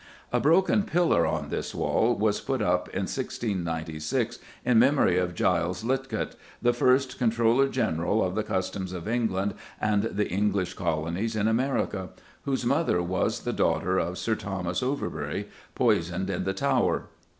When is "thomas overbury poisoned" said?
14.33-16.31